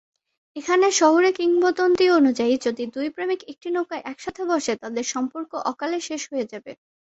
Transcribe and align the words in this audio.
এখানের 0.55 0.93
শহুরে 0.93 1.29
কিংবদন্তি 1.31 2.05
অনুযায়ী, 2.19 2.53
যদি 2.65 2.83
দুই 2.95 3.07
প্রেমিক 3.15 3.39
একটি 3.51 3.67
নৌকায় 3.69 4.05
একসাথে 4.05 4.41
বসে, 4.45 4.73
তাদের 4.83 5.05
সম্পর্ক 5.13 5.51
অকালে 5.71 5.99
শেষ 6.09 6.21
হয়ে 6.31 6.49
যাবে। 6.51 6.71